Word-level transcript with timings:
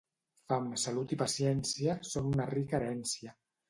Fam, 0.51 0.71
salut 0.85 1.13
i 1.17 1.21
paciència 1.23 1.99
són 2.15 2.35
una 2.35 2.53
rica 2.57 2.81
herència. 2.85 3.41